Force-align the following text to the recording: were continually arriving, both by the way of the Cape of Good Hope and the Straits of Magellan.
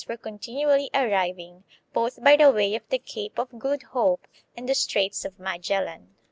were 0.09 0.17
continually 0.17 0.89
arriving, 0.95 1.63
both 1.93 2.23
by 2.23 2.35
the 2.35 2.49
way 2.51 2.73
of 2.73 2.81
the 2.89 2.97
Cape 2.97 3.37
of 3.37 3.59
Good 3.59 3.83
Hope 3.83 4.25
and 4.57 4.67
the 4.67 4.73
Straits 4.73 5.25
of 5.25 5.37
Magellan. 5.37 6.15